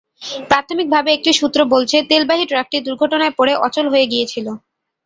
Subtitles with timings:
[0.49, 4.47] প্রাথমিকভাবে একটি সূত্র বলছে, তেলবাহী ট্রাকটি দুর্ঘটনায় পড়ে অচল হয়ে গিয়েছিল।